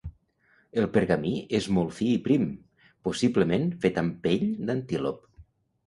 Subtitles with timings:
[0.83, 2.49] El pergamí és molt fi i prim;
[3.09, 5.27] possiblement fet amb pell d'antílop.